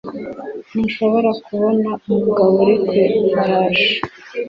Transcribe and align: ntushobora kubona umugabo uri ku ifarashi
ntushobora 0.69 1.29
kubona 1.45 1.89
umugabo 2.09 2.53
uri 2.63 2.75
ku 2.85 2.91
ifarashi 3.05 3.91